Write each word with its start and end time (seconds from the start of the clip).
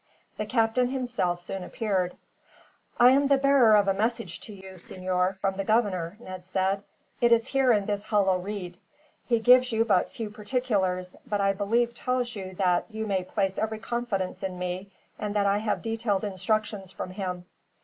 The 0.37 0.47
captain 0.47 0.87
himself 0.89 1.41
soon 1.43 1.63
appeared. 1.63 2.17
"I 2.99 3.11
am 3.11 3.27
the 3.27 3.37
bearer 3.37 3.75
of 3.75 3.87
a 3.87 3.93
message 3.93 4.39
to 4.39 4.51
you, 4.51 4.79
senor, 4.79 5.37
from 5.41 5.57
the 5.57 5.63
governor," 5.63 6.17
Ned 6.19 6.43
said. 6.43 6.81
"It 7.19 7.31
is 7.31 7.49
here 7.49 7.71
in 7.71 7.85
this 7.85 8.01
hollow 8.01 8.39
reed. 8.39 8.79
He 9.27 9.37
gives 9.37 9.71
you 9.71 9.85
but 9.85 10.11
few 10.11 10.31
particulars, 10.31 11.15
but 11.27 11.39
I 11.39 11.53
believe 11.53 11.93
tells 11.93 12.35
you 12.35 12.55
that 12.55 12.85
you 12.89 13.05
may 13.05 13.23
place 13.23 13.59
every 13.59 13.77
confidence 13.77 14.41
in 14.41 14.57
me, 14.57 14.89
and 15.19 15.35
that 15.35 15.45
I 15.45 15.59
have 15.59 15.83
detailed 15.83 16.23
instructions 16.23 16.91
from 16.91 17.11
him." 17.11 17.45